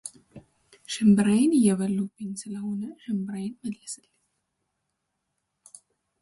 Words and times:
ሽንብራዬን 0.93 1.51
እየበሉብኝ 1.57 2.29
ስለሆነ 2.43 2.81
ሽንብራዬን 3.03 3.53
መልስልኝ። 3.61 4.11